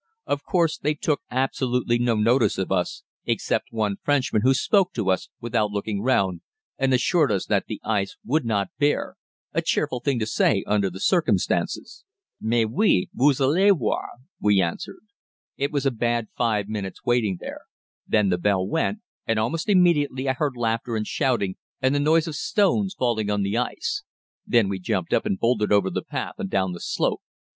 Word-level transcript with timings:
Of 0.25 0.43
course 0.43 0.79
they 0.79 0.95
took 0.95 1.21
absolutely 1.29 1.99
no 1.99 2.15
notice 2.15 2.57
of 2.57 2.71
us, 2.71 3.03
except 3.25 3.67
one 3.69 3.97
Frenchman 4.01 4.41
who 4.41 4.55
spoke 4.55 4.93
to 4.93 5.11
us 5.11 5.29
without 5.39 5.69
looking 5.69 6.01
round 6.01 6.41
and 6.79 6.91
assured 6.91 7.31
us 7.31 7.45
that 7.45 7.67
the 7.67 7.79
ice 7.83 8.17
would 8.25 8.43
not 8.43 8.71
bear 8.79 9.17
a 9.53 9.61
cheerful 9.61 9.99
thing 9.99 10.17
to 10.17 10.25
say 10.25 10.63
under 10.65 10.89
the 10.89 10.99
circumstances. 10.99 12.03
"Mais 12.41 12.65
oui, 12.65 13.09
vous 13.13 13.39
allez 13.39 13.69
voir," 13.77 14.07
we 14.39 14.59
answered. 14.59 15.05
It 15.55 15.71
was 15.71 15.85
a 15.85 15.91
bad 15.91 16.29
five 16.35 16.67
minutes 16.67 17.03
waiting 17.05 17.37
there. 17.39 17.61
Then 18.07 18.29
the 18.29 18.39
bell 18.39 18.67
went, 18.67 19.01
and 19.27 19.37
almost 19.37 19.69
immediately 19.69 20.27
I 20.27 20.33
heard 20.33 20.57
laughter 20.57 20.95
and 20.95 21.05
shouting 21.05 21.57
and 21.79 21.93
the 21.93 21.99
noise 21.99 22.27
of 22.27 22.35
stones 22.35 22.95
falling 22.97 23.29
on 23.29 23.43
the 23.43 23.55
ice. 23.55 24.03
Then 24.47 24.67
we 24.67 24.79
jumped 24.79 25.13
up 25.13 25.27
and 25.27 25.37
bolted 25.39 25.71
over 25.71 25.91
the 25.91 26.01
path 26.01 26.39
and 26.39 26.49
down 26.49 26.71
the 26.71 26.79
slope. 26.79 27.21